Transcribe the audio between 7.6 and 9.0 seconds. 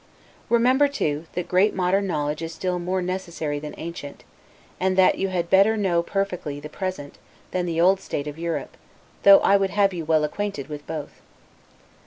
the old state of Europe;